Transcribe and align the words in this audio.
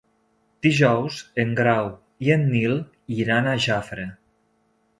Dijous 0.65 1.17
en 1.43 1.51
Grau 1.59 1.91
i 2.29 2.33
en 2.37 2.47
Nil 2.55 2.75
iran 3.21 3.51
a 3.51 3.57
Jafre. 3.69 4.11